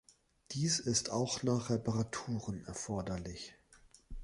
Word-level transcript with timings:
Dies 0.53 0.79
ist 0.79 1.11
auch 1.11 1.43
nach 1.43 1.69
Reparaturen 1.69 2.65
erforderlich. 2.65 3.53